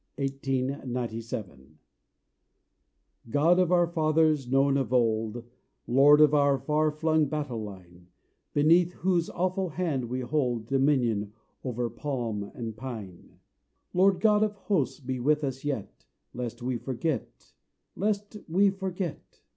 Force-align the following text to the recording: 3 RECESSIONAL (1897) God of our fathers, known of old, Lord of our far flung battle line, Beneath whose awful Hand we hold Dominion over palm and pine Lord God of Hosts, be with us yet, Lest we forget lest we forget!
3 0.15 0.25
RECESSIONAL 0.31 0.67
(1897) 0.93 1.77
God 3.29 3.59
of 3.59 3.71
our 3.71 3.85
fathers, 3.85 4.47
known 4.49 4.75
of 4.75 4.91
old, 4.91 5.43
Lord 5.85 6.21
of 6.21 6.33
our 6.33 6.57
far 6.57 6.89
flung 6.89 7.27
battle 7.27 7.61
line, 7.61 8.07
Beneath 8.51 8.93
whose 8.93 9.29
awful 9.29 9.69
Hand 9.69 10.05
we 10.05 10.21
hold 10.21 10.65
Dominion 10.65 11.33
over 11.63 11.87
palm 11.87 12.45
and 12.55 12.75
pine 12.75 13.37
Lord 13.93 14.19
God 14.19 14.41
of 14.41 14.55
Hosts, 14.55 14.99
be 14.99 15.19
with 15.19 15.43
us 15.43 15.63
yet, 15.63 16.07
Lest 16.33 16.63
we 16.63 16.77
forget 16.77 17.53
lest 17.95 18.37
we 18.47 18.71
forget! 18.71 19.43